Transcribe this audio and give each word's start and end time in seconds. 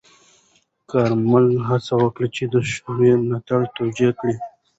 کارمل 0.91 1.47
هڅه 1.67 1.93
وکړه 2.01 2.27
چې 2.35 2.43
د 2.53 2.55
شوروي 2.71 3.11
ملاتړ 3.23 3.59
توجیه 3.77 4.11
کړي. 4.19 4.35